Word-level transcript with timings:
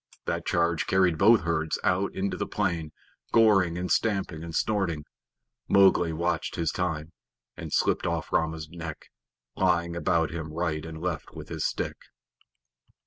That 0.25 0.47
charge 0.47 0.87
carried 0.87 1.19
both 1.19 1.41
herds 1.41 1.77
out 1.83 2.15
into 2.15 2.35
the 2.35 2.47
plain, 2.47 2.91
goring 3.31 3.77
and 3.77 3.91
stamping 3.91 4.43
and 4.43 4.55
snorting. 4.55 5.05
Mowgli 5.67 6.11
watched 6.11 6.55
his 6.55 6.71
time, 6.71 7.11
and 7.55 7.71
slipped 7.71 8.07
off 8.07 8.31
Rama's 8.33 8.67
neck, 8.67 9.11
laying 9.55 9.95
about 9.95 10.31
him 10.31 10.51
right 10.53 10.83
and 10.87 10.99
left 10.99 11.35
with 11.35 11.49
his 11.49 11.67
stick. 11.67 11.97